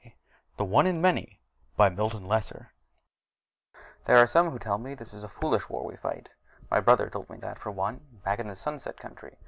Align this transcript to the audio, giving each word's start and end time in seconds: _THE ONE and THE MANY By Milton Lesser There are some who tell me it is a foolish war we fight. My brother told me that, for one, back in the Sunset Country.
_THE 0.57 0.65
ONE 0.65 0.87
and 0.87 0.97
THE 0.97 1.01
MANY 1.03 1.39
By 1.77 1.89
Milton 1.89 2.27
Lesser 2.27 2.73
There 4.05 4.17
are 4.17 4.25
some 4.25 4.49
who 4.49 4.57
tell 4.57 4.79
me 4.79 4.93
it 4.93 5.01
is 5.01 5.23
a 5.23 5.27
foolish 5.29 5.69
war 5.69 5.85
we 5.85 5.95
fight. 5.95 6.31
My 6.71 6.79
brother 6.79 7.07
told 7.07 7.29
me 7.29 7.37
that, 7.37 7.59
for 7.59 7.69
one, 7.69 8.19
back 8.25 8.39
in 8.39 8.47
the 8.47 8.55
Sunset 8.55 8.97
Country. 8.97 9.37